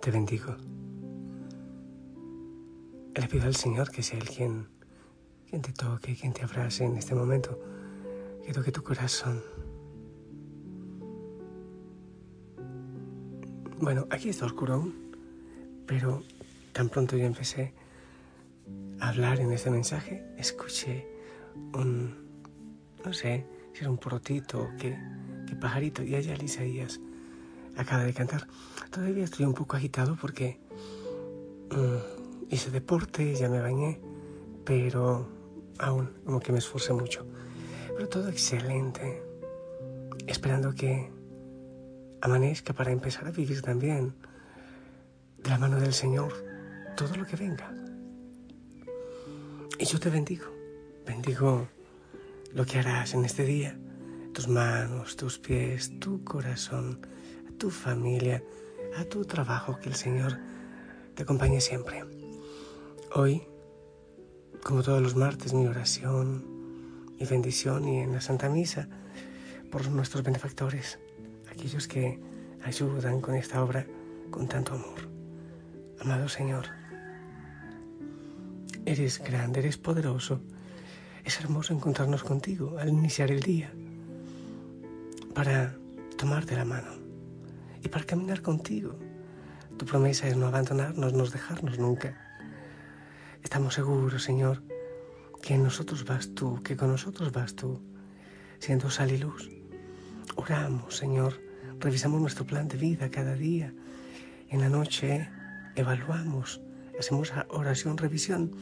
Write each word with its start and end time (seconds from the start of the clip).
Te 0.00 0.10
bendigo. 0.10 0.56
Le 3.14 3.28
pido 3.28 3.44
al 3.44 3.54
Señor 3.54 3.90
que 3.90 4.02
sea 4.02 4.18
Él 4.18 4.30
quien, 4.30 4.66
quien 5.46 5.60
te 5.60 5.74
toque, 5.74 6.16
quien 6.16 6.32
te 6.32 6.42
abrace 6.42 6.84
en 6.84 6.96
este 6.96 7.14
momento, 7.14 7.60
que 8.42 8.50
toque 8.54 8.72
tu 8.72 8.82
corazón. 8.82 9.42
Bueno, 13.78 14.06
aquí 14.08 14.30
está 14.30 14.46
oscuro 14.46 14.74
aún, 14.74 15.12
pero 15.86 16.22
tan 16.72 16.88
pronto 16.88 17.18
yo 17.18 17.26
empecé 17.26 17.74
a 19.00 19.10
hablar 19.10 19.38
en 19.40 19.52
este 19.52 19.68
mensaje, 19.68 20.24
escuché 20.38 21.06
un, 21.74 22.14
no 23.04 23.12
sé, 23.12 23.46
si 23.74 23.80
era 23.80 23.90
un 23.90 23.98
porotito 23.98 24.62
o 24.62 24.70
qué, 24.78 24.98
qué 25.46 25.56
pajarito, 25.56 26.02
y 26.02 26.14
allá 26.14 26.42
Isaías 26.42 27.00
acaba 27.80 28.04
de 28.04 28.12
cantar. 28.12 28.46
Todavía 28.90 29.24
estoy 29.24 29.46
un 29.46 29.54
poco 29.54 29.76
agitado 29.76 30.16
porque 30.20 30.60
mm, 31.70 32.52
hice 32.52 32.70
deporte, 32.70 33.34
ya 33.34 33.48
me 33.48 33.60
bañé, 33.60 34.00
pero 34.64 35.28
aún 35.78 36.10
como 36.24 36.40
que 36.40 36.52
me 36.52 36.58
esforcé 36.58 36.92
mucho. 36.92 37.26
Pero 37.96 38.08
todo 38.08 38.28
excelente, 38.28 39.22
esperando 40.26 40.74
que 40.74 41.10
amanezca 42.20 42.72
para 42.72 42.92
empezar 42.92 43.26
a 43.26 43.30
vivir 43.30 43.62
también 43.62 44.14
de 45.42 45.50
la 45.50 45.58
mano 45.58 45.80
del 45.80 45.94
Señor 45.94 46.32
todo 46.96 47.16
lo 47.16 47.26
que 47.26 47.36
venga. 47.36 47.72
Y 49.78 49.86
yo 49.86 49.98
te 49.98 50.10
bendigo, 50.10 50.44
bendigo 51.06 51.68
lo 52.52 52.66
que 52.66 52.78
harás 52.78 53.14
en 53.14 53.24
este 53.24 53.44
día, 53.44 53.78
tus 54.34 54.48
manos, 54.48 55.16
tus 55.16 55.38
pies, 55.38 55.98
tu 55.98 56.22
corazón, 56.24 57.00
tu 57.60 57.68
familia, 57.68 58.42
a 58.96 59.04
tu 59.04 59.26
trabajo, 59.26 59.78
que 59.78 59.90
el 59.90 59.94
Señor 59.94 60.38
te 61.14 61.24
acompañe 61.24 61.60
siempre. 61.60 62.02
Hoy, 63.14 63.42
como 64.64 64.82
todos 64.82 65.02
los 65.02 65.14
martes, 65.14 65.52
mi 65.52 65.66
oración 65.66 66.42
y 67.18 67.26
bendición 67.26 67.86
y 67.86 67.98
en 67.98 68.14
la 68.14 68.22
Santa 68.22 68.48
Misa 68.48 68.88
por 69.70 69.86
nuestros 69.90 70.24
benefactores, 70.24 70.98
aquellos 71.50 71.86
que 71.86 72.18
ayudan 72.64 73.20
con 73.20 73.34
esta 73.34 73.62
obra 73.62 73.86
con 74.30 74.48
tanto 74.48 74.72
amor. 74.72 75.10
Amado 76.00 76.30
Señor, 76.30 76.64
eres 78.86 79.18
grande, 79.18 79.60
eres 79.60 79.76
poderoso. 79.76 80.40
Es 81.26 81.38
hermoso 81.40 81.74
encontrarnos 81.74 82.24
contigo 82.24 82.78
al 82.78 82.88
iniciar 82.88 83.30
el 83.30 83.40
día 83.40 83.70
para 85.34 85.76
tomarte 86.16 86.56
la 86.56 86.64
mano 86.64 86.99
y 87.82 87.88
para 87.88 88.04
caminar 88.04 88.42
contigo. 88.42 88.98
Tu 89.78 89.86
promesa 89.86 90.28
es 90.28 90.36
no 90.36 90.46
abandonarnos, 90.46 91.12
no 91.12 91.26
dejarnos 91.26 91.78
nunca. 91.78 92.16
Estamos 93.42 93.74
seguros, 93.74 94.22
Señor, 94.22 94.62
que 95.42 95.54
en 95.54 95.62
nosotros 95.62 96.04
vas 96.04 96.34
tú, 96.34 96.62
que 96.62 96.76
con 96.76 96.90
nosotros 96.90 97.32
vas 97.32 97.54
tú, 97.54 97.80
siendo 98.58 98.90
sal 98.90 99.10
y 99.10 99.18
luz. 99.18 99.50
Oramos, 100.36 100.96
Señor, 100.96 101.40
revisamos 101.78 102.20
nuestro 102.20 102.44
plan 102.46 102.68
de 102.68 102.76
vida 102.76 103.10
cada 103.10 103.34
día. 103.34 103.72
En 104.48 104.60
la 104.60 104.68
noche 104.68 105.28
evaluamos, 105.76 106.60
hacemos 106.98 107.32
oración, 107.48 107.96
revisión 107.96 108.52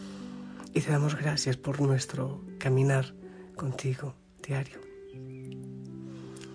y 0.74 0.80
te 0.80 0.92
damos 0.92 1.16
gracias 1.16 1.56
por 1.56 1.80
nuestro 1.80 2.44
caminar 2.58 3.14
contigo 3.56 4.14
diario. 4.46 4.80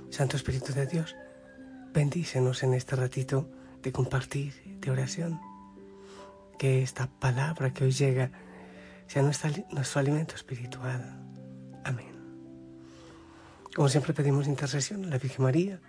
Santo 0.09 0.37
Espíritu 0.37 0.73
de 0.73 0.85
Dios, 0.85 1.15
Bendícenos 1.93 2.63
en 2.63 2.73
este 2.73 2.95
ratito 2.95 3.47
de 3.83 3.91
compartir, 3.91 4.79
de 4.81 4.89
oración. 4.89 5.39
Que 6.57 6.81
esta 6.81 7.05
palabra 7.05 7.71
que 7.71 7.83
hoy 7.83 7.91
llega 7.91 8.31
sea 9.05 9.21
nuestro, 9.21 9.99
alimento 9.99 10.33
espiritual. 10.33 11.03
Amén. 11.83 12.15
Como 13.75 13.89
siempre 13.89 14.13
pedimos 14.13 14.47
intercesión 14.47 15.05
a 15.05 15.09
la 15.09 15.19
Virgen 15.19 15.43
María 15.43 15.79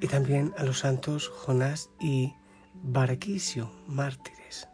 y 0.00 0.06
también 0.06 0.54
a 0.56 0.62
los 0.62 0.78
santos 0.78 1.28
Jonás 1.28 1.90
y 1.98 2.32
Baraquicio, 2.72 3.68
mártires. 3.88 4.68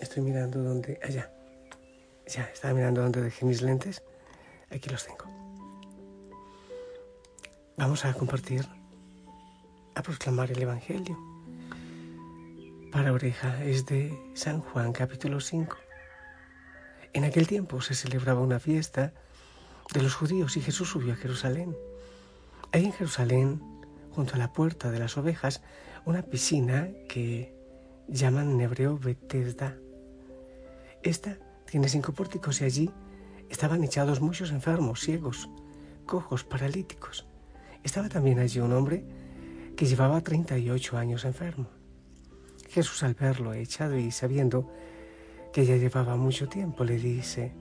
Estoy 0.00 0.22
mirando 0.22 0.62
dónde... 0.62 1.00
Allá. 1.02 1.28
Ya, 2.28 2.44
estaba 2.44 2.72
mirando 2.72 3.02
dónde 3.02 3.20
dejé 3.20 3.44
mis 3.46 3.62
lentes. 3.62 4.00
Aquí 4.70 4.88
los 4.90 5.04
tengo. 5.04 5.33
Vamos 7.76 8.04
a 8.04 8.14
compartir, 8.14 8.64
a 9.96 10.02
proclamar 10.02 10.52
el 10.52 10.62
Evangelio. 10.62 11.18
Para 12.92 13.12
oreja 13.12 13.64
es 13.64 13.84
de 13.84 14.16
San 14.34 14.60
Juan 14.60 14.92
capítulo 14.92 15.40
5. 15.40 15.76
En 17.14 17.24
aquel 17.24 17.48
tiempo 17.48 17.80
se 17.80 17.96
celebraba 17.96 18.40
una 18.42 18.60
fiesta 18.60 19.12
de 19.92 20.02
los 20.02 20.14
judíos 20.14 20.56
y 20.56 20.60
Jesús 20.60 20.90
subió 20.90 21.14
a 21.14 21.16
Jerusalén. 21.16 21.76
Hay 22.70 22.84
en 22.84 22.92
Jerusalén, 22.92 23.60
junto 24.12 24.36
a 24.36 24.38
la 24.38 24.52
puerta 24.52 24.92
de 24.92 25.00
las 25.00 25.18
ovejas, 25.18 25.60
una 26.04 26.22
piscina 26.22 26.90
que 27.08 27.56
llaman 28.06 28.52
en 28.52 28.60
hebreo 28.60 28.98
Betesda. 28.98 29.76
Esta 31.02 31.38
tiene 31.66 31.88
cinco 31.88 32.12
pórticos 32.12 32.60
y 32.60 32.66
allí 32.66 32.90
estaban 33.50 33.82
echados 33.82 34.20
muchos 34.20 34.52
enfermos, 34.52 35.00
ciegos, 35.00 35.48
cojos, 36.06 36.44
paralíticos. 36.44 37.26
Estaba 37.84 38.08
también 38.08 38.38
allí 38.38 38.58
un 38.60 38.72
hombre 38.72 39.04
que 39.76 39.84
llevaba 39.86 40.22
38 40.22 40.96
años 40.96 41.24
enfermo. 41.24 41.68
Jesús 42.70 43.02
al 43.02 43.14
verlo 43.14 43.52
echado 43.52 43.96
y 43.98 44.10
sabiendo 44.10 44.72
que 45.52 45.66
ya 45.66 45.76
llevaba 45.76 46.16
mucho 46.16 46.48
tiempo, 46.48 46.82
le 46.82 46.96
dice, 46.96 47.52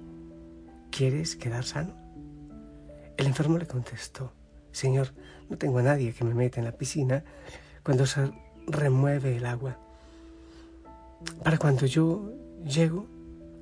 ¿quieres 0.89 1.35
quedar 1.35 1.65
sano? 1.65 1.93
El 3.17 3.27
enfermo 3.27 3.57
le 3.57 3.67
contestó, 3.67 4.33
Señor, 4.71 5.09
no 5.49 5.57
tengo 5.57 5.79
a 5.79 5.83
nadie 5.83 6.13
que 6.13 6.23
me 6.23 6.33
meta 6.33 6.59
en 6.59 6.65
la 6.65 6.71
piscina 6.71 7.23
cuando 7.83 8.05
se 8.05 8.31
remueve 8.65 9.37
el 9.37 9.45
agua. 9.45 9.77
Para 11.43 11.57
cuando 11.57 11.85
yo 11.85 12.31
llego, 12.65 13.07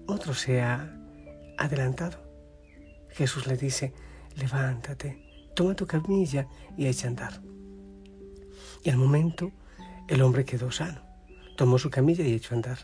otro 0.07 0.33
se 0.33 0.61
ha 0.61 0.95
adelantado. 1.57 2.19
Jesús 3.09 3.47
le 3.47 3.57
dice, 3.57 3.93
levántate, 4.38 5.30
toma 5.53 5.75
tu 5.75 5.85
camilla 5.85 6.47
y 6.78 6.88
echa 6.88 7.07
a 7.07 7.09
andar. 7.09 7.41
Y 8.84 8.89
al 8.89 8.97
momento 8.97 9.51
el 10.07 10.22
hombre 10.22 10.45
quedó 10.45 10.72
sano, 10.72 11.01
tomó 11.56 11.78
su 11.78 11.89
camilla 11.89 12.25
y 12.25 12.34
echó 12.34 12.53
a 12.53 12.57
andar. 12.57 12.79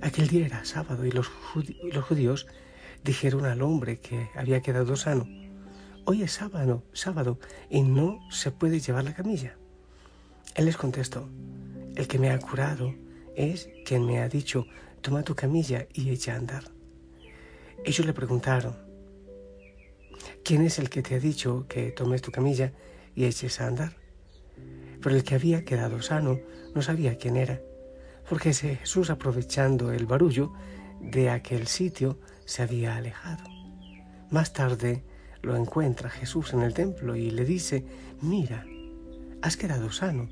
Aquel 0.00 0.28
día 0.28 0.46
era 0.46 0.64
sábado 0.64 1.04
y 1.04 1.10
los, 1.10 1.28
judíos 1.28 2.46
dijeron 3.04 3.46
al 3.46 3.62
hombre 3.62 3.98
que 3.98 4.28
había 4.36 4.62
quedado 4.62 4.96
sano, 4.96 5.26
hoy 6.04 6.22
es 6.22 6.32
sábado, 6.32 6.84
sábado 6.92 7.38
y 7.68 7.82
no 7.82 8.20
se 8.30 8.50
puede 8.50 8.80
llevar 8.80 9.04
la 9.04 9.14
camilla. 9.14 9.56
Él 10.54 10.66
les 10.66 10.76
contestó, 10.76 11.28
el 11.96 12.06
que 12.06 12.18
me 12.18 12.30
ha 12.30 12.38
curado 12.38 12.94
es 13.34 13.68
quien 13.84 14.06
me 14.06 14.20
ha 14.20 14.28
dicho, 14.28 14.66
toma 15.00 15.22
tu 15.22 15.34
camilla 15.34 15.86
y 15.92 16.10
echa 16.10 16.34
a 16.34 16.36
andar. 16.36 16.64
Ellos 17.84 18.06
le 18.06 18.12
preguntaron, 18.12 18.87
¿Quién 20.44 20.62
es 20.62 20.78
el 20.78 20.90
que 20.90 21.02
te 21.02 21.14
ha 21.14 21.20
dicho 21.20 21.66
que 21.68 21.90
tomes 21.90 22.22
tu 22.22 22.30
camilla 22.30 22.72
y 23.14 23.24
eches 23.24 23.60
a 23.60 23.66
andar? 23.66 23.92
Pero 25.02 25.14
el 25.14 25.24
que 25.24 25.34
había 25.34 25.64
quedado 25.64 26.02
sano 26.02 26.40
no 26.74 26.82
sabía 26.82 27.18
quién 27.18 27.36
era, 27.36 27.60
porque 28.28 28.52
Jesús, 28.52 29.10
aprovechando 29.10 29.92
el 29.92 30.06
barullo 30.06 30.52
de 31.00 31.30
aquel 31.30 31.66
sitio, 31.66 32.18
se 32.44 32.62
había 32.62 32.96
alejado. 32.96 33.44
Más 34.30 34.52
tarde 34.52 35.02
lo 35.42 35.56
encuentra 35.56 36.10
Jesús 36.10 36.52
en 36.52 36.62
el 36.62 36.74
templo 36.74 37.16
y 37.16 37.30
le 37.30 37.44
dice, 37.44 37.84
mira, 38.20 38.64
has 39.42 39.56
quedado 39.56 39.90
sano, 39.92 40.28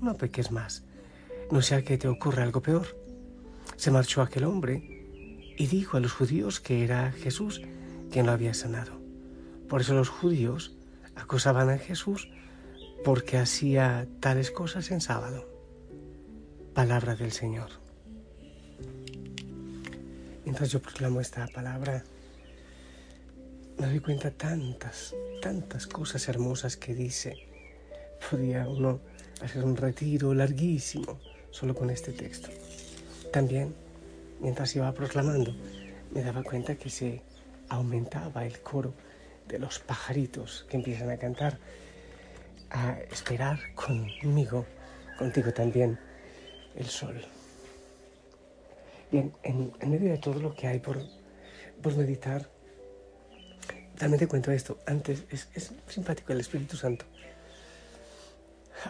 no 0.00 0.16
peques 0.16 0.50
más, 0.50 0.84
no 1.50 1.62
sea 1.62 1.82
que 1.82 1.98
te 1.98 2.08
ocurra 2.08 2.42
algo 2.42 2.60
peor. 2.60 2.86
Se 3.76 3.90
marchó 3.90 4.22
aquel 4.22 4.44
hombre 4.44 5.04
y 5.56 5.66
dijo 5.66 5.96
a 5.96 6.00
los 6.00 6.12
judíos 6.12 6.60
que 6.60 6.84
era 6.84 7.12
Jesús 7.12 7.62
quien 8.10 8.26
lo 8.26 8.32
había 8.32 8.54
sanado. 8.54 9.07
Por 9.68 9.82
eso 9.82 9.94
los 9.94 10.08
judíos 10.08 10.74
acosaban 11.14 11.68
a 11.68 11.78
Jesús 11.78 12.28
porque 13.04 13.36
hacía 13.36 14.08
tales 14.20 14.50
cosas 14.50 14.90
en 14.90 15.00
sábado. 15.00 15.46
Palabra 16.74 17.16
del 17.16 17.32
Señor. 17.32 17.70
Mientras 20.44 20.70
yo 20.70 20.80
proclamo 20.80 21.20
esta 21.20 21.46
palabra, 21.48 22.02
me 23.78 23.86
doy 23.86 24.00
cuenta 24.00 24.30
tantas, 24.30 25.14
tantas 25.42 25.86
cosas 25.86 26.26
hermosas 26.28 26.76
que 26.76 26.94
dice. 26.94 27.36
Podía 28.30 28.66
uno 28.66 29.00
hacer 29.42 29.62
un 29.64 29.76
retiro 29.76 30.32
larguísimo 30.32 31.20
solo 31.50 31.74
con 31.74 31.90
este 31.90 32.12
texto. 32.12 32.48
También, 33.32 33.74
mientras 34.40 34.74
iba 34.74 34.92
proclamando, 34.92 35.54
me 36.10 36.22
daba 36.22 36.42
cuenta 36.42 36.76
que 36.76 36.88
se 36.88 37.22
aumentaba 37.68 38.46
el 38.46 38.60
coro 38.60 38.94
de 39.48 39.58
los 39.58 39.78
pajaritos 39.78 40.66
que 40.68 40.76
empiezan 40.76 41.10
a 41.10 41.16
cantar. 41.16 41.58
a 42.70 42.98
esperar 43.10 43.58
conmigo, 43.74 44.66
contigo 45.18 45.52
también, 45.54 45.98
el 46.76 46.84
sol. 46.84 47.18
Bien, 49.10 49.32
en, 49.42 49.72
medio 49.90 50.10
de 50.12 50.18
todo 50.18 50.38
lo 50.38 50.54
que 50.54 50.66
hay 50.66 50.78
por, 50.78 50.98
por 51.82 51.96
meditar, 51.96 52.46
también 53.96 54.18
te 54.18 54.28
cuento 54.28 54.52
esto. 54.52 54.78
Antes, 54.86 55.24
es, 55.30 55.48
es 55.54 55.72
simpático 55.86 56.34
el 56.34 56.40
Espíritu 56.40 56.76
Santo. 56.76 57.06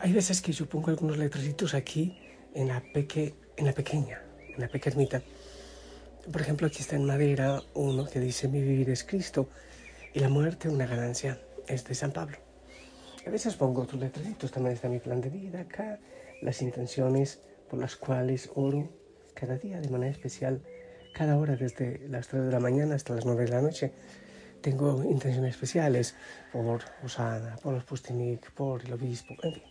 Hay 0.01 0.13
veces 0.13 0.43
que 0.43 0.53
yo 0.53 0.67
pongo 0.67 0.91
algunos 0.91 1.17
letreritos 1.17 1.73
aquí 1.75 2.19
en 2.55 2.67
la, 2.67 2.83
peque, 2.93 3.35
en 3.57 3.67
la 3.67 3.73
pequeña, 3.73 4.21
en 4.55 4.61
la 4.61 4.69
pequeñita. 4.69 5.23
Por 6.31 6.41
ejemplo, 6.41 6.67
aquí 6.67 6.81
está 6.81 6.97
en 6.97 7.05
madera 7.05 7.63
uno 7.75 8.07
que 8.07 8.19
dice 8.19 8.49
mi 8.49 8.61
vivir 8.61 8.91
es 8.91 9.05
Cristo 9.05 9.49
y 10.15 10.21
la 10.21 10.29
muerte 10.29 10.69
una 10.69 10.87
ganancia. 10.87 11.41
Es 11.67 11.85
de 11.85 11.95
San 11.95 12.13
Pablo. 12.13 12.39
A 13.27 13.31
veces 13.31 13.57
pongo 13.57 13.83
otros 13.83 14.01
letreritos, 14.01 14.51
también 14.51 14.75
está 14.75 14.89
mi 14.89 15.01
plan 15.01 15.21
de 15.21 15.29
vida 15.29 15.61
acá, 15.61 15.99
las 16.41 16.63
intenciones 16.63 17.41
por 17.69 17.79
las 17.79 17.97
cuales 17.97 18.51
oro 18.55 18.89
cada 19.35 19.59
día 19.59 19.81
de 19.81 19.91
manera 19.91 20.11
especial, 20.11 20.63
cada 21.13 21.37
hora 21.37 21.55
desde 21.57 22.09
las 22.09 22.29
3 22.29 22.47
de 22.47 22.53
la 22.53 22.61
mañana 22.61 22.95
hasta 22.95 23.15
las 23.15 23.27
9 23.27 23.45
de 23.45 23.51
la 23.51 23.61
noche. 23.61 23.93
Tengo 24.63 25.05
intenciones 25.05 25.51
especiales 25.51 26.15
por 26.53 26.81
Osana, 27.05 27.57
por 27.63 27.75
los 27.75 27.85
Pustimik, 27.85 28.51
por 28.53 28.83
el 28.83 28.93
obispo, 28.95 29.35
en 29.43 29.55
fin. 29.55 29.63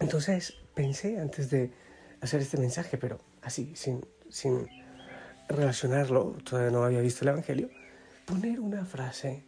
Entonces 0.00 0.54
pensé 0.74 1.20
antes 1.20 1.48
de 1.50 1.70
hacer 2.20 2.40
este 2.40 2.58
mensaje, 2.58 2.98
pero 2.98 3.20
así, 3.42 3.76
sin, 3.76 4.04
sin 4.28 4.68
relacionarlo, 5.48 6.36
todavía 6.44 6.70
no 6.72 6.84
había 6.84 7.00
visto 7.00 7.24
el 7.24 7.28
Evangelio, 7.28 7.70
poner 8.24 8.60
una 8.60 8.84
frase, 8.84 9.44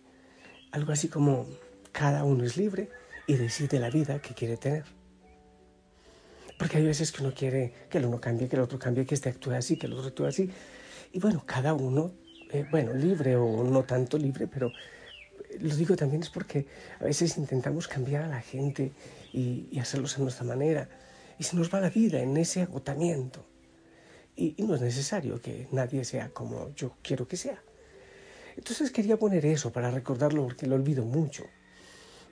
algo 0.72 0.92
así 0.92 1.08
como, 1.08 1.46
cada 1.92 2.24
uno 2.24 2.44
es 2.44 2.56
libre 2.56 2.90
y 3.26 3.34
decide 3.34 3.80
la 3.80 3.90
vida 3.90 4.20
que 4.20 4.34
quiere 4.34 4.56
tener. 4.56 4.84
Porque 6.58 6.78
hay 6.78 6.84
veces 6.84 7.12
que 7.12 7.22
uno 7.22 7.32
quiere 7.34 7.72
que 7.90 7.98
el 7.98 8.06
uno 8.06 8.20
cambie, 8.20 8.48
que 8.48 8.56
el 8.56 8.62
otro 8.62 8.78
cambie, 8.78 9.06
que 9.06 9.14
este 9.14 9.28
actúe 9.28 9.52
así, 9.52 9.76
que 9.76 9.86
el 9.86 9.94
otro 9.94 10.08
actúe 10.08 10.26
así. 10.26 10.50
Y 11.12 11.18
bueno, 11.18 11.42
cada 11.46 11.74
uno, 11.74 12.12
eh, 12.50 12.66
bueno, 12.70 12.92
libre 12.92 13.36
o 13.36 13.64
no 13.64 13.84
tanto 13.84 14.18
libre, 14.18 14.46
pero 14.46 14.72
lo 15.60 15.76
digo 15.76 15.96
también 15.96 16.22
es 16.22 16.30
porque 16.30 16.66
a 17.00 17.04
veces 17.04 17.36
intentamos 17.38 17.88
cambiar 17.88 18.24
a 18.24 18.28
la 18.28 18.40
gente 18.40 18.92
y, 19.32 19.78
hacerlos 19.78 20.16
a 20.18 20.20
nuestra 20.20 20.44
manera. 20.44 20.88
Y 21.38 21.44
se 21.44 21.56
nos 21.56 21.72
va 21.72 21.80
la 21.80 21.90
vida 21.90 22.20
en 22.20 22.36
ese 22.36 22.62
agotamiento. 22.62 23.44
Y, 24.34 24.54
no 24.58 24.74
es 24.74 24.80
necesario 24.80 25.40
que 25.40 25.66
nadie 25.72 26.04
sea 26.04 26.30
como 26.30 26.74
yo 26.74 26.96
quiero 27.02 27.26
que 27.28 27.36
sea. 27.36 27.62
Entonces 28.56 28.90
quería 28.90 29.18
poner 29.18 29.44
eso 29.46 29.70
para 29.70 29.90
recordarlo 29.90 30.44
porque 30.44 30.66
lo 30.66 30.76
olvido 30.76 31.04
mucho. 31.04 31.44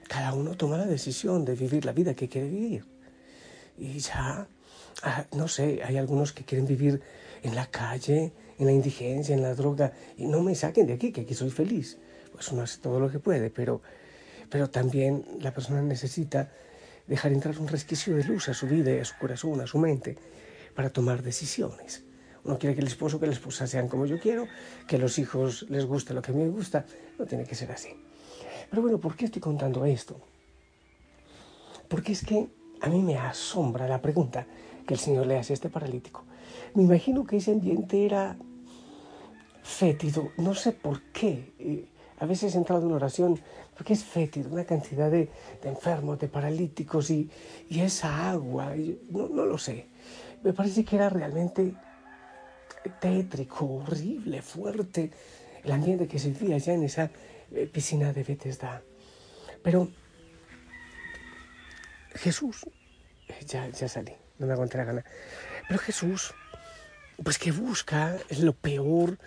Cada 0.08 0.32
uno 0.34 0.56
toma 0.56 0.78
la 0.78 0.86
decisión 0.86 1.44
de 1.44 1.54
vivir 1.54 1.84
la 1.84 1.92
vida 1.92 2.14
que 2.14 2.28
quiere 2.28 2.48
vivir. 2.48 2.84
Y 3.78 3.98
ya, 3.98 4.46
ah, 5.02 5.26
no 5.32 5.48
sé, 5.48 5.82
hay 5.84 5.96
algunos 5.96 6.32
que 6.32 6.44
quieren 6.44 6.66
vivir 6.66 7.00
en 7.42 7.54
la 7.54 7.66
calle, 7.66 8.32
en 8.58 8.66
la 8.66 8.72
indigencia, 8.72 9.34
en 9.34 9.42
la 9.42 9.54
droga, 9.54 9.92
y 10.16 10.26
no 10.26 10.42
me 10.42 10.54
saquen 10.54 10.86
de 10.86 10.94
aquí, 10.94 11.12
que 11.12 11.22
aquí 11.22 11.34
soy 11.34 11.50
feliz. 11.50 11.98
Pues 12.32 12.50
uno 12.52 12.62
hace 12.62 12.78
todo 12.80 13.00
lo 13.00 13.10
que 13.10 13.18
puede, 13.18 13.50
pero, 13.50 13.82
pero 14.50 14.70
también 14.70 15.24
la 15.40 15.52
persona 15.52 15.82
necesita 15.82 16.50
dejar 17.06 17.32
entrar 17.32 17.58
un 17.58 17.68
resquicio 17.68 18.16
de 18.16 18.24
luz 18.24 18.48
a 18.48 18.54
su 18.54 18.66
vida, 18.66 19.00
a 19.00 19.04
su 19.04 19.16
corazón, 19.18 19.60
a 19.60 19.66
su 19.66 19.78
mente, 19.78 20.16
para 20.74 20.90
tomar 20.90 21.22
decisiones. 21.22 22.02
Uno 22.44 22.58
quiere 22.58 22.74
que 22.74 22.82
el 22.82 22.86
esposo, 22.86 23.18
que 23.18 23.26
la 23.26 23.32
esposa 23.32 23.66
sean 23.66 23.88
como 23.88 24.04
yo 24.06 24.18
quiero, 24.20 24.46
que 24.86 24.98
los 24.98 25.18
hijos 25.18 25.64
les 25.70 25.86
guste 25.86 26.12
lo 26.12 26.20
que 26.20 26.30
a 26.30 26.34
mí 26.34 26.42
me 26.42 26.50
gusta. 26.50 26.84
No 27.18 27.24
tiene 27.24 27.44
que 27.44 27.54
ser 27.54 27.72
así. 27.72 27.88
Pero 28.68 28.82
bueno, 28.82 28.98
¿por 28.98 29.16
qué 29.16 29.24
estoy 29.24 29.40
contando 29.40 29.84
esto? 29.84 30.20
Porque 31.88 32.12
es 32.12 32.24
que 32.24 32.48
a 32.80 32.88
mí 32.88 33.00
me 33.02 33.16
asombra 33.16 33.88
la 33.88 34.02
pregunta 34.02 34.46
que 34.86 34.94
el 34.94 35.00
Señor 35.00 35.26
le 35.26 35.38
hace 35.38 35.52
a 35.52 35.54
este 35.54 35.70
paralítico. 35.70 36.24
Me 36.74 36.82
imagino 36.82 37.24
que 37.24 37.38
ese 37.38 37.52
ambiente 37.52 38.04
era 38.04 38.36
fétido, 39.62 40.32
no 40.36 40.54
sé 40.54 40.72
por 40.72 41.00
qué. 41.12 41.54
Eh, 41.58 41.88
a 42.18 42.26
veces 42.26 42.54
he 42.54 42.58
entrado 42.58 42.86
en 42.86 42.92
oración 42.92 43.40
porque 43.76 43.94
es 43.94 44.04
fétido, 44.04 44.50
una 44.50 44.64
cantidad 44.64 45.10
de, 45.10 45.30
enfermos, 45.62 46.18
de 46.18 46.28
paralíticos 46.28 47.10
y, 47.10 47.30
esa 47.70 48.30
agua, 48.30 48.74
no, 49.10 49.28
no 49.28 49.46
lo 49.46 49.58
sé. 49.58 49.86
Me 50.42 50.52
parece 50.52 50.84
que 50.84 50.96
era 50.96 51.08
realmente 51.08 51.74
tétrico, 52.90 53.66
horrible, 53.66 54.42
fuerte 54.42 55.10
el 55.62 55.72
ambiente 55.72 56.06
que 56.06 56.18
se 56.18 56.28
vivía 56.28 56.56
allá 56.56 56.74
en 56.74 56.84
esa 56.84 57.10
eh, 57.52 57.66
piscina 57.66 58.12
de 58.12 58.22
Bethesda. 58.22 58.82
Pero 59.62 59.88
Jesús, 62.14 62.66
eh, 63.28 63.44
ya, 63.46 63.68
ya 63.68 63.88
salí, 63.88 64.12
no 64.38 64.46
me 64.46 64.52
aguanté 64.52 64.78
la 64.78 64.84
gana, 64.84 65.04
pero 65.68 65.80
Jesús, 65.80 66.34
pues 67.22 67.38
que 67.38 67.52
busca 67.52 68.16
lo 68.38 68.52
peor, 68.52 69.18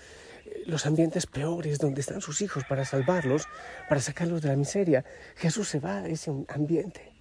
eh, 0.45 0.63
los 0.67 0.85
ambientes 0.85 1.25
peores 1.25 1.79
donde 1.79 2.01
están 2.01 2.21
sus 2.21 2.41
hijos 2.41 2.63
para 2.65 2.85
salvarlos, 2.85 3.47
para 3.89 4.01
sacarlos 4.01 4.41
de 4.41 4.49
la 4.49 4.55
miseria. 4.55 5.03
Jesús 5.35 5.69
se 5.69 5.79
va 5.79 5.99
a 5.99 6.07
ese 6.07 6.31
ambiente 6.49 7.16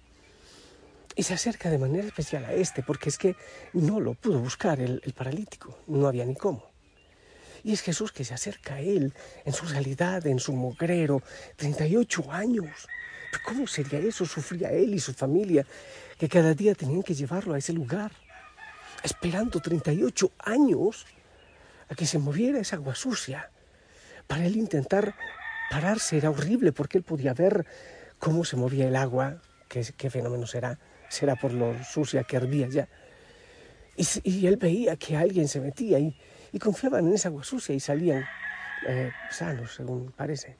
y 1.17 1.23
se 1.23 1.33
acerca 1.33 1.71
de 1.71 1.79
manera 1.79 2.05
especial 2.05 2.45
a 2.45 2.53
este, 2.53 2.83
porque 2.83 3.09
es 3.09 3.17
que 3.17 3.35
no 3.73 3.99
lo 3.99 4.13
pudo 4.13 4.39
buscar 4.39 4.79
el, 4.79 5.01
el 5.03 5.13
paralítico, 5.13 5.79
no 5.87 6.07
había 6.07 6.23
ni 6.23 6.35
cómo. 6.35 6.63
Y 7.63 7.73
es 7.73 7.81
Jesús 7.81 8.11
que 8.11 8.23
se 8.23 8.35
acerca 8.35 8.75
a 8.75 8.81
él 8.81 9.11
en 9.43 9.51
su 9.51 9.65
realidad, 9.65 10.25
en 10.27 10.39
su 10.39 10.53
mugrero, 10.53 11.23
38 11.55 12.31
años. 12.31 12.87
¿Pero 13.31 13.43
¿Cómo 13.43 13.67
sería 13.67 13.97
eso? 13.97 14.27
Sufría 14.27 14.71
él 14.71 14.93
y 14.93 14.99
su 14.99 15.11
familia, 15.11 15.65
que 16.19 16.29
cada 16.29 16.53
día 16.53 16.75
tenían 16.75 17.01
que 17.01 17.15
llevarlo 17.15 17.55
a 17.55 17.57
ese 17.57 17.73
lugar, 17.73 18.11
esperando 19.03 19.59
38 19.59 20.31
años 20.37 21.07
a 21.89 21.95
que 21.95 22.05
se 22.05 22.19
moviera 22.19 22.59
esa 22.59 22.75
agua 22.75 22.93
sucia. 22.93 23.49
Para 24.27 24.45
él 24.45 24.55
intentar 24.55 25.15
pararse 25.71 26.17
era 26.17 26.29
horrible 26.29 26.73
porque 26.73 26.99
él 26.99 27.03
podía 27.03 27.33
ver 27.33 27.65
cómo 28.19 28.45
se 28.45 28.55
movía 28.55 28.87
el 28.87 28.95
agua, 28.95 29.41
qué, 29.67 29.85
qué 29.97 30.11
fenómeno 30.11 30.45
será, 30.45 30.77
será 31.09 31.35
por 31.35 31.53
lo 31.53 31.75
sucia 31.83 32.23
que 32.23 32.37
hervía 32.37 32.67
ya. 32.67 32.87
Y, 34.23 34.45
él 34.45 34.57
veía 34.57 34.95
que 34.95 35.17
alguien 35.17 35.47
se 35.47 35.59
metía 35.59 35.97
y 35.99 36.59
confiaban 36.59 37.07
en 37.07 37.13
esa 37.13 37.29
agua 37.29 37.43
sucia 37.43 37.73
y 37.73 37.79
salían 37.79 38.25
eh, 38.85 39.11
sanos, 39.29 39.73
según 39.75 40.11
parece. 40.11 40.55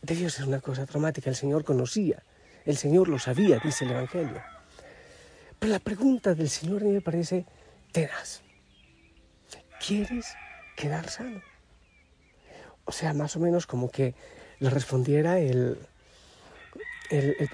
De 0.00 0.14
Dios 0.14 0.38
es 0.38 0.46
una 0.46 0.60
cosa 0.60 0.86
traumática, 0.86 1.30
el 1.30 1.36
Señor 1.36 1.64
conocía, 1.64 2.22
el 2.64 2.76
Señor 2.76 3.08
lo 3.08 3.18
sabía, 3.18 3.60
dice 3.62 3.84
el 3.84 3.92
Evangelio. 3.92 4.42
Pero 5.58 5.72
la 5.72 5.78
pregunta 5.78 6.34
del 6.34 6.48
Señor 6.48 6.82
me 6.82 7.00
parece 7.00 7.46
tenaz. 7.92 8.42
¿Quieres 9.86 10.34
quedar 10.76 11.08
sano? 11.08 11.40
O 12.84 12.92
sea, 12.92 13.14
más 13.14 13.36
o 13.36 13.40
menos 13.40 13.66
como 13.66 13.90
que 13.90 14.14
le 14.58 14.70
respondiera 14.70 15.38
el, 15.38 15.78
el, 17.18 17.48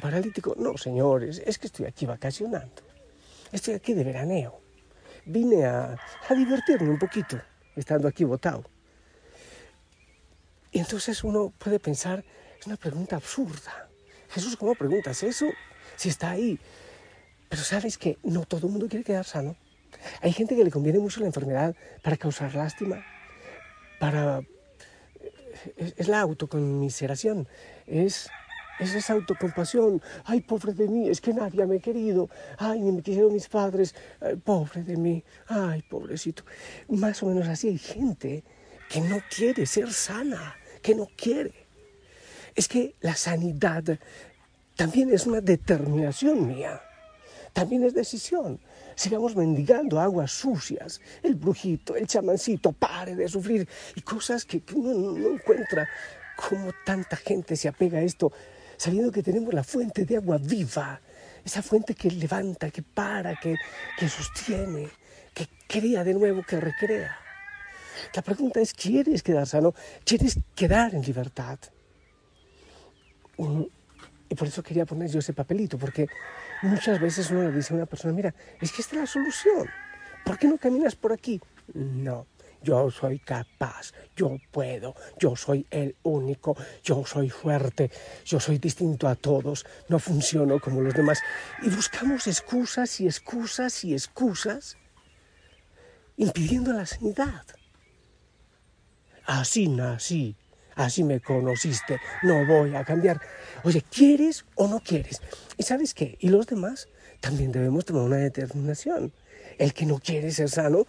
paralítico, 0.00 0.54
no, 0.58 0.76
señores, 0.76 1.42
es 1.44 1.58
que 1.58 1.66
estoy 1.66 1.86
aquí 1.86 2.06
vacacionando, 2.06 2.82
estoy 3.52 3.74
aquí 3.74 3.94
de 3.94 4.04
veraneo 4.04 4.60
vine 5.28 5.66
a, 5.66 5.96
divertirme 6.30 6.90
un 6.90 6.98
poquito, 6.98 7.40
estando 7.76 8.08
aquí 8.08 8.24
votado. 8.24 8.64
Y 10.72 10.80
entonces 10.80 11.22
uno 11.22 11.52
puede 11.58 11.78
pensar, 11.78 12.24
es 12.58 12.66
una 12.66 12.76
pregunta 12.76 13.16
absurda. 13.16 13.88
Jesús, 14.30 14.56
¿cómo 14.56 14.74
preguntas 14.74 15.22
eso? 15.22 15.46
Si 15.96 16.08
está 16.08 16.30
ahí. 16.30 16.58
Pero 17.48 17.62
sabes 17.62 17.96
que 17.96 18.18
no 18.22 18.44
todo 18.44 18.66
el 18.66 18.72
mundo 18.72 18.88
quiere 18.88 19.04
quedar 19.04 19.24
sano. 19.24 19.56
Hay 20.20 20.32
gente 20.32 20.54
que 20.54 20.64
le 20.64 20.70
conviene 20.70 20.98
mucho 20.98 21.20
la 21.20 21.26
enfermedad 21.26 21.74
para 22.02 22.16
causar 22.16 22.54
lástima, 22.54 23.04
para... 23.98 24.42
Es, 25.76 26.08
la 26.08 26.20
autoconmiseración, 26.20 27.48
es 27.86 28.30
es 28.78 28.94
esa 28.94 29.14
autocompasión. 29.14 30.02
Ay, 30.24 30.40
pobre 30.40 30.72
de 30.72 30.88
mí, 30.88 31.08
es 31.08 31.20
que 31.20 31.32
nadie 31.32 31.66
me 31.66 31.76
ha 31.76 31.80
querido. 31.80 32.28
Ay, 32.58 32.80
ni 32.80 32.92
me 32.92 33.02
quisieron 33.02 33.32
mis 33.32 33.48
padres. 33.48 33.94
pobre 34.44 34.82
de 34.82 34.96
mí. 34.96 35.24
Ay, 35.46 35.82
pobrecito. 35.82 36.44
Más 36.88 37.22
o 37.22 37.26
menos 37.26 37.48
así 37.48 37.68
hay 37.68 37.78
gente 37.78 38.44
que 38.88 39.00
no 39.00 39.20
quiere 39.34 39.66
ser 39.66 39.92
sana, 39.92 40.56
que 40.82 40.94
no 40.94 41.08
quiere. 41.16 41.52
Es 42.54 42.68
que 42.68 42.94
la 43.00 43.14
sanidad 43.14 43.98
también 44.76 45.10
es 45.12 45.26
una 45.26 45.40
determinación 45.40 46.46
mía. 46.46 46.80
También 47.52 47.84
es 47.84 47.94
decisión. 47.94 48.60
Sigamos 48.94 49.36
mendigando 49.36 50.00
aguas 50.00 50.32
sucias, 50.32 51.00
el 51.22 51.34
brujito, 51.34 51.96
el 51.96 52.06
chamancito, 52.06 52.72
pare 52.72 53.14
de 53.14 53.28
sufrir 53.28 53.68
y 53.94 54.00
cosas 54.02 54.44
que 54.44 54.62
uno 54.74 55.18
no 55.18 55.34
encuentra. 55.34 55.88
¿Cómo 56.36 56.70
tanta 56.84 57.16
gente 57.16 57.56
se 57.56 57.68
apega 57.68 57.98
a 57.98 58.02
esto? 58.02 58.32
Sabiendo 58.78 59.12
que 59.12 59.22
tenemos 59.22 59.52
la 59.52 59.64
fuente 59.64 60.06
de 60.06 60.16
agua 60.16 60.38
viva, 60.38 61.00
esa 61.44 61.62
fuente 61.62 61.94
que 61.94 62.10
levanta, 62.10 62.70
que 62.70 62.82
para, 62.82 63.36
que, 63.36 63.56
que 63.98 64.08
sostiene, 64.08 64.88
que 65.34 65.48
crea 65.66 66.04
de 66.04 66.14
nuevo, 66.14 66.42
que 66.42 66.58
recrea. 66.58 67.18
La 68.14 68.22
pregunta 68.22 68.60
es, 68.60 68.72
¿quieres 68.72 69.22
quedar 69.22 69.46
sano? 69.46 69.74
¿Quieres 70.04 70.38
quedar 70.54 70.94
en 70.94 71.02
libertad? 71.02 71.58
y 74.28 74.34
por 74.34 74.48
eso 74.48 74.64
quería 74.64 74.84
poner 74.84 75.08
yo 75.08 75.20
ese 75.20 75.32
papelito, 75.32 75.78
porque 75.78 76.08
muchas 76.62 77.00
veces 77.00 77.30
uno 77.30 77.44
le 77.44 77.52
dice 77.52 77.72
a 77.72 77.76
una 77.76 77.86
persona, 77.86 78.12
mira, 78.12 78.34
es 78.60 78.72
que 78.72 78.82
esta 78.82 78.96
es 78.96 79.00
la 79.02 79.06
solución, 79.06 79.68
¿por 80.24 80.36
qué 80.38 80.48
no 80.48 80.58
caminas 80.58 80.96
por 80.96 81.12
aquí? 81.12 81.40
No, 81.72 82.26
yo 82.62 82.90
soy 82.90 83.18
capaz, 83.18 83.92
yo 84.16 84.36
puedo, 84.50 84.94
yo 85.18 85.36
soy 85.36 85.66
el 85.70 85.96
único, 86.02 86.56
yo 86.82 87.04
soy 87.06 87.30
fuerte, 87.30 87.90
yo 88.24 88.40
soy 88.40 88.58
distinto 88.58 89.08
a 89.08 89.14
todos, 89.14 89.64
no 89.88 89.98
funciono 89.98 90.60
como 90.60 90.80
los 90.80 90.94
demás. 90.94 91.20
Y 91.62 91.70
buscamos 91.70 92.26
excusas 92.26 93.00
y 93.00 93.06
excusas 93.06 93.84
y 93.84 93.94
excusas, 93.94 94.76
impidiendo 96.16 96.72
la 96.72 96.86
sanidad. 96.86 97.44
Así 99.24 99.68
nací, 99.68 100.36
así 100.74 101.04
me 101.04 101.20
conociste, 101.20 102.00
no 102.22 102.46
voy 102.46 102.74
a 102.74 102.84
cambiar. 102.84 103.20
Oye, 103.62 103.82
¿quieres 103.82 104.44
o 104.54 104.66
no 104.66 104.80
quieres? 104.80 105.20
¿Y 105.56 105.62
sabes 105.62 105.94
qué? 105.94 106.16
Y 106.20 106.28
los 106.28 106.46
demás 106.46 106.88
también 107.20 107.52
debemos 107.52 107.84
tomar 107.84 108.04
una 108.04 108.16
determinación. 108.16 109.12
El 109.58 109.74
que 109.74 109.86
no 109.86 109.98
quiere 109.98 110.30
ser 110.30 110.48
sano, 110.48 110.86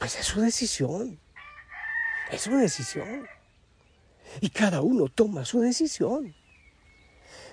pues 0.00 0.18
es 0.18 0.26
su 0.26 0.40
decisión. 0.40 1.20
Es 2.32 2.40
su 2.42 2.56
decisión. 2.56 3.28
Y 4.40 4.48
cada 4.48 4.80
uno 4.80 5.08
toma 5.08 5.44
su 5.44 5.60
decisión. 5.60 6.34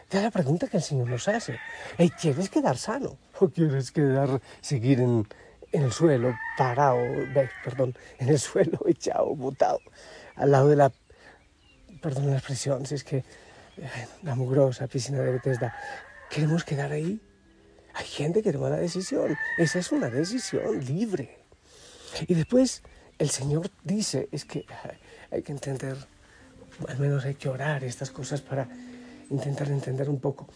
Es 0.09 0.23
la 0.23 0.31
pregunta 0.31 0.67
que 0.67 0.77
el 0.77 0.83
Señor 0.83 1.09
nos 1.09 1.27
hace. 1.27 1.59
¿Quieres 2.19 2.49
quedar 2.49 2.77
sano? 2.77 3.17
¿O 3.39 3.49
quieres 3.49 3.91
quedar, 3.91 4.41
seguir 4.61 5.01
en, 5.01 5.27
en 5.73 5.83
el 5.83 5.91
suelo, 5.91 6.33
parado, 6.57 6.97
perdón, 7.65 7.93
en 8.17 8.29
el 8.29 8.39
suelo, 8.39 8.79
echado, 8.87 9.35
botado, 9.35 9.81
al 10.35 10.51
lado 10.51 10.69
de 10.69 10.77
la, 10.77 10.91
perdón 12.01 12.27
la 12.27 12.37
expresión, 12.37 12.85
si 12.85 12.95
es 12.95 13.03
que 13.03 13.17
eh, 13.17 13.25
la 14.23 14.35
mugrosa 14.35 14.87
piscina 14.87 15.19
de 15.19 15.33
Bethesda, 15.33 15.75
queremos 16.29 16.63
quedar 16.63 16.93
ahí. 16.93 17.19
Hay 17.93 18.05
gente 18.05 18.41
que 18.41 18.53
toma 18.53 18.69
la 18.69 18.77
decisión. 18.77 19.35
Esa 19.57 19.79
es 19.79 19.91
una 19.91 20.09
decisión 20.09 20.79
libre. 20.85 21.46
Y 22.27 22.33
después 22.33 22.83
el 23.17 23.29
Señor 23.29 23.69
dice, 23.83 24.29
es 24.31 24.45
que 24.45 24.65
hay 25.31 25.41
que 25.41 25.51
entender, 25.51 25.97
al 26.87 26.99
menos 26.99 27.25
hay 27.25 27.35
que 27.35 27.49
orar 27.49 27.83
estas 27.83 28.11
cosas 28.11 28.41
para 28.41 28.67
intentar 29.29 29.69
entender 29.69 30.09
un 30.09 30.19
poco. 30.19 30.47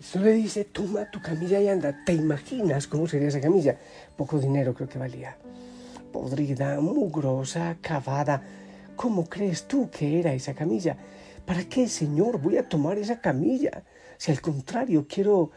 Solo 0.00 0.26
le 0.26 0.32
dice, 0.32 0.64
toma 0.64 1.10
tu 1.10 1.20
camilla 1.20 1.60
y 1.60 1.68
anda. 1.68 2.04
¿Te 2.04 2.12
imaginas 2.12 2.86
cómo 2.86 3.06
sería 3.06 3.28
esa 3.28 3.40
camilla? 3.40 3.78
Poco 4.16 4.38
dinero 4.38 4.74
creo 4.74 4.88
que 4.88 4.98
valía. 4.98 5.36
Podrida, 6.12 6.78
mugrosa, 6.80 7.76
cavada. 7.80 8.42
¿Cómo 8.96 9.24
crees 9.24 9.66
tú 9.66 9.90
que 9.90 10.20
era 10.20 10.34
esa 10.34 10.54
camilla? 10.54 10.96
¿Para 11.46 11.64
qué, 11.64 11.88
Señor, 11.88 12.40
voy 12.40 12.58
a 12.58 12.68
tomar 12.68 12.98
esa 12.98 13.20
camilla? 13.20 13.82
Si 14.18 14.30
al 14.30 14.40
contrario 14.40 15.06
quiero 15.08 15.50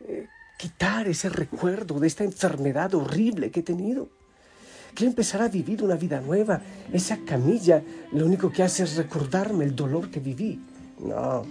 eh, 0.00 0.26
quitar 0.58 1.06
ese 1.08 1.28
recuerdo 1.28 2.00
de 2.00 2.08
esta 2.08 2.24
enfermedad 2.24 2.94
horrible 2.94 3.50
que 3.50 3.60
he 3.60 3.62
tenido. 3.62 4.08
Quiero 4.98 5.12
empezar 5.12 5.40
a 5.42 5.48
vivir 5.48 5.84
una 5.84 5.94
vida 5.94 6.20
nueva. 6.20 6.60
Esa 6.92 7.18
camilla 7.18 7.80
lo 8.10 8.26
único 8.26 8.50
que 8.50 8.64
hace 8.64 8.82
es 8.82 8.96
recordarme 8.96 9.64
el 9.64 9.76
dolor 9.76 10.10
que 10.10 10.18
viví. 10.18 10.60
No, 10.98 11.46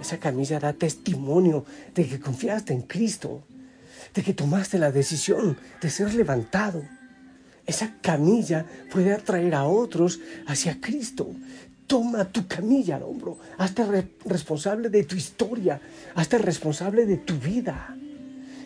esa 0.00 0.18
camilla 0.18 0.60
da 0.60 0.72
testimonio 0.72 1.64
de 1.92 2.06
que 2.06 2.20
confiaste 2.20 2.72
en 2.72 2.82
Cristo, 2.82 3.42
de 4.14 4.22
que 4.22 4.32
tomaste 4.32 4.78
la 4.78 4.92
decisión 4.92 5.58
de 5.82 5.90
ser 5.90 6.14
levantado. 6.14 6.84
Esa 7.66 7.96
camilla 8.00 8.64
puede 8.92 9.12
atraer 9.12 9.56
a 9.56 9.64
otros 9.64 10.20
hacia 10.46 10.80
Cristo. 10.80 11.34
Toma 11.88 12.26
tu 12.26 12.46
camilla 12.46 12.94
al 12.94 13.02
hombro. 13.02 13.40
Hazte 13.58 14.08
responsable 14.24 14.88
de 14.88 15.02
tu 15.02 15.16
historia. 15.16 15.80
Hazte 16.14 16.38
responsable 16.38 17.06
de 17.06 17.16
tu 17.16 17.34
vida. 17.40 17.97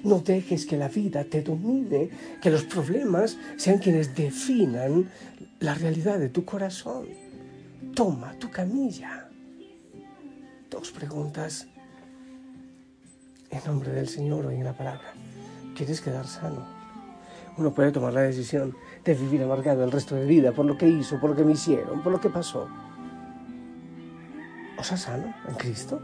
No 0.04 0.18
dejes 0.18 0.66
que 0.66 0.76
la 0.76 0.88
vida 0.88 1.24
te 1.24 1.42
domine, 1.42 2.10
que 2.40 2.50
los 2.50 2.64
problemas 2.64 3.38
sean 3.56 3.78
quienes 3.78 4.14
definan 4.14 5.10
la 5.60 5.74
realidad 5.74 6.18
de 6.18 6.28
tu 6.28 6.44
corazón. 6.44 7.06
Toma 7.94 8.34
tu 8.38 8.50
camilla 8.50 9.28
dos 10.72 10.90
preguntas 10.90 11.66
en 13.50 13.60
nombre 13.66 13.92
del 13.92 14.08
Señor 14.08 14.46
hoy 14.46 14.56
en 14.56 14.64
la 14.64 14.72
palabra. 14.72 15.12
¿Quieres 15.76 16.00
quedar 16.00 16.26
sano? 16.26 16.66
Uno 17.58 17.74
puede 17.74 17.92
tomar 17.92 18.14
la 18.14 18.22
decisión 18.22 18.74
de 19.04 19.14
vivir 19.14 19.42
amargado 19.42 19.84
el 19.84 19.92
resto 19.92 20.14
de 20.14 20.24
vida 20.24 20.52
por 20.52 20.64
lo 20.64 20.78
que 20.78 20.88
hizo, 20.88 21.20
por 21.20 21.30
lo 21.30 21.36
que 21.36 21.44
me 21.44 21.52
hicieron, 21.52 22.02
por 22.02 22.12
lo 22.12 22.20
que 22.20 22.30
pasó. 22.30 22.66
O 24.78 24.82
sea, 24.82 24.96
sano 24.96 25.34
en 25.46 25.54
Cristo 25.56 26.00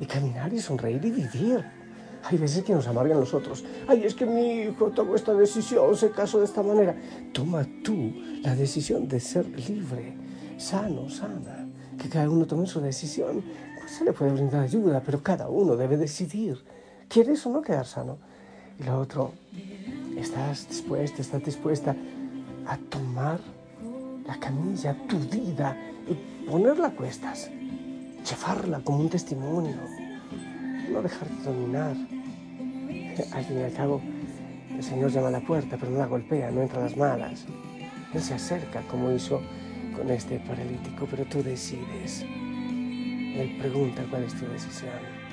y 0.00 0.06
caminar 0.06 0.52
y 0.52 0.60
sonreír 0.60 1.04
y 1.04 1.10
vivir. 1.10 1.64
Hay 2.24 2.38
veces 2.38 2.64
que 2.64 2.72
nos 2.72 2.86
amargan 2.86 3.20
los 3.20 3.34
otros. 3.34 3.64
Ay, 3.86 4.04
es 4.04 4.14
que 4.14 4.24
mi 4.24 4.62
hijo 4.62 4.90
tomó 4.90 5.14
esta 5.14 5.34
decisión, 5.34 5.94
se 5.96 6.10
casó 6.10 6.38
de 6.38 6.46
esta 6.46 6.62
manera. 6.62 6.96
Toma 7.32 7.66
tú 7.84 8.12
la 8.42 8.54
decisión 8.54 9.08
de 9.08 9.20
ser 9.20 9.46
libre, 9.68 10.14
sano, 10.56 11.08
sana. 11.10 11.68
Que 11.98 12.08
cada 12.08 12.28
uno 12.30 12.46
tome 12.46 12.66
su 12.66 12.80
decisión 12.80 13.42
se 13.86 14.04
le 14.04 14.12
puede 14.12 14.32
brindar 14.32 14.62
ayuda, 14.62 15.02
pero 15.04 15.22
cada 15.22 15.48
uno 15.48 15.76
debe 15.76 15.96
decidir, 15.96 16.58
¿quieres 17.08 17.44
o 17.46 17.50
no 17.50 17.62
quedar 17.62 17.86
sano? 17.86 18.18
Y 18.78 18.84
lo 18.84 18.98
otro, 18.98 19.32
¿estás 20.16 20.68
dispuesta, 20.68 21.22
estás 21.22 21.44
dispuesta 21.44 21.94
a 22.66 22.76
tomar 22.76 23.38
la 24.26 24.38
camilla, 24.40 24.96
tu 25.06 25.18
vida, 25.18 25.76
y 26.08 26.46
ponerla 26.46 26.88
a 26.88 26.96
cuestas? 26.96 27.50
Llevarla 28.28 28.80
como 28.80 29.00
un 29.00 29.10
testimonio, 29.10 29.76
no 30.90 31.02
dejarte 31.02 31.42
dominar. 31.44 31.96
Al 33.32 33.44
fin 33.44 33.60
y 33.60 33.62
al 33.62 33.72
cabo, 33.72 34.00
el 34.76 34.82
Señor 34.82 35.10
llama 35.10 35.28
a 35.28 35.32
la 35.32 35.40
puerta, 35.40 35.76
pero 35.78 35.92
no 35.92 35.98
la 35.98 36.06
golpea, 36.06 36.50
no 36.50 36.62
entra 36.62 36.80
a 36.80 36.84
las 36.84 36.96
malas. 36.96 37.44
Él 38.12 38.20
se 38.20 38.34
acerca 38.34 38.82
como 38.82 39.12
hizo 39.12 39.40
con 39.96 40.10
este 40.10 40.38
paralítico, 40.40 41.06
pero 41.10 41.24
tú 41.24 41.42
decides. 41.42 42.22
Él 42.22 43.56
pregunta 43.58 44.04
cuál 44.10 44.24
es 44.24 44.34
tu 44.34 44.46
decisión. 44.46 45.23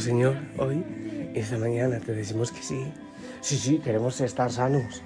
Señor, 0.00 0.36
hoy, 0.58 0.84
esta 1.34 1.58
mañana, 1.58 1.98
te 1.98 2.12
decimos 2.12 2.52
que 2.52 2.62
sí. 2.62 2.92
Sí, 3.40 3.56
sí, 3.56 3.78
queremos 3.78 4.20
estar 4.20 4.50
sanos. 4.50 5.02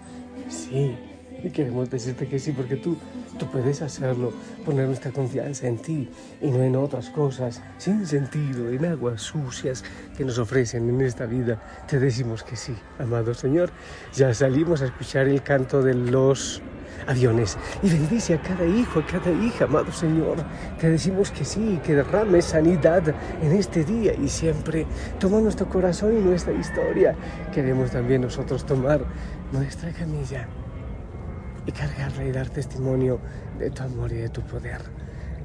Sí, 0.48 0.96
y 1.42 1.50
queremos 1.50 1.90
decirte 1.90 2.26
que 2.28 2.38
sí, 2.38 2.52
porque 2.52 2.76
tú, 2.76 2.96
tú 3.38 3.50
puedes 3.50 3.80
hacerlo, 3.82 4.32
poner 4.64 4.86
nuestra 4.86 5.10
confianza 5.10 5.66
en 5.66 5.78
ti 5.78 6.08
y 6.40 6.50
no 6.50 6.62
en 6.62 6.76
otras 6.76 7.10
cosas 7.10 7.62
sin 7.78 8.06
sentido, 8.06 8.70
en 8.70 8.84
aguas 8.84 9.22
sucias 9.22 9.82
que 10.16 10.24
nos 10.24 10.38
ofrecen 10.38 10.88
en 10.88 11.00
esta 11.00 11.26
vida. 11.26 11.60
Te 11.88 11.98
decimos 11.98 12.42
que 12.42 12.56
sí, 12.56 12.74
amado 12.98 13.34
Señor. 13.34 13.70
Ya 14.14 14.34
salimos 14.34 14.82
a 14.82 14.86
escuchar 14.86 15.28
el 15.28 15.42
canto 15.42 15.82
de 15.82 15.94
los 15.94 16.62
aviones. 17.06 17.56
Y 17.82 17.90
bendice 17.90 18.34
a 18.34 18.42
cada 18.42 18.64
hijo, 18.64 19.00
a 19.00 19.06
cada 19.06 19.30
hija, 19.30 19.64
amado 19.64 19.92
Señor. 19.92 20.36
Te 20.80 20.90
decimos 20.90 21.30
que 21.30 21.44
sí, 21.44 21.80
que 21.84 21.94
derrame 21.94 22.42
sanidad 22.42 23.02
en 23.42 23.52
este 23.52 23.84
día 23.84 24.14
y 24.14 24.28
siempre. 24.28 24.86
Toma 25.18 25.40
nuestro 25.40 25.68
corazón 25.68 26.16
y 26.16 26.20
nuestra 26.20 26.52
historia. 26.52 27.14
Queremos 27.52 27.90
también 27.90 28.22
nosotros 28.22 28.64
tomar 28.64 29.00
nuestra 29.52 29.92
camilla 29.92 30.48
y 31.66 31.72
cargarla 31.72 32.24
y 32.24 32.32
dar 32.32 32.48
testimonio 32.48 33.20
de 33.58 33.70
tu 33.70 33.82
amor 33.82 34.12
y 34.12 34.16
de 34.16 34.28
tu 34.28 34.40
poder. 34.42 34.80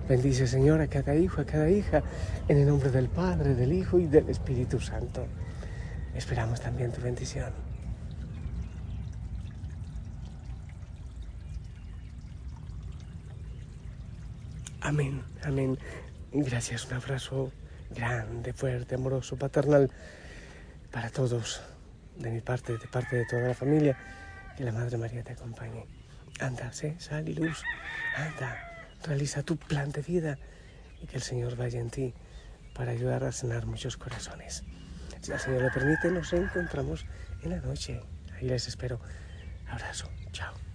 Bendice, 0.08 0.48
Señor, 0.48 0.80
a 0.80 0.88
cada 0.88 1.16
hijo, 1.16 1.42
a 1.42 1.46
cada 1.46 1.70
hija, 1.70 2.02
en 2.48 2.58
el 2.58 2.68
nombre 2.68 2.90
del 2.92 3.10
Padre, 3.10 3.56
del 3.56 3.74
Hijo 3.74 4.00
y 4.00 4.08
del 4.08 4.30
Espíritu 4.30 4.80
Santo. 4.80 5.26
Esperamos 6.16 6.62
también 6.62 6.92
tu 6.92 7.02
bendición. 7.02 7.67
Amén, 14.88 15.22
amén. 15.44 15.78
Gracias, 16.32 16.86
un 16.86 16.94
abrazo 16.94 17.52
grande, 17.90 18.54
fuerte, 18.54 18.96
amoroso, 18.96 19.36
paternal 19.36 19.92
para 20.94 21.10
todos, 21.10 21.62
de 22.16 22.32
mi 22.32 22.40
parte, 22.40 22.78
de 22.78 22.88
parte 22.88 23.18
de 23.18 23.26
toda 23.26 23.50
la 23.50 23.54
familia. 23.54 23.98
Que 24.56 24.64
la 24.64 24.72
Madre 24.72 24.98
María 24.98 25.26
te 25.26 25.34
acompañe. 25.34 25.86
Anda, 26.40 26.72
sé, 26.72 26.96
sal 27.00 27.28
y 27.28 27.34
luz. 27.34 27.64
Anda, 28.16 28.56
realiza 29.04 29.44
tu 29.44 29.58
plan 29.58 29.92
de 29.92 30.04
vida 30.04 30.40
y 31.02 31.08
que 31.08 31.18
el 31.18 31.22
Señor 31.22 31.58
vaya 31.58 31.82
en 31.82 31.90
ti 31.90 32.14
para 32.74 32.92
ayudar 32.92 33.26
a 33.26 33.34
sanar 33.34 33.66
muchos 33.66 33.98
corazones. 33.98 34.64
Si 35.20 35.34
el 35.34 35.40
Señor 35.40 35.64
lo 35.64 35.72
permite, 35.74 36.10
nos 36.12 36.32
reencontramos 36.32 37.06
en 37.44 37.50
la 37.50 37.58
noche. 37.58 38.00
Ahí 38.38 38.48
les 38.48 38.70
espero. 38.70 39.02
Abrazo. 39.68 40.10
Chao. 40.32 40.67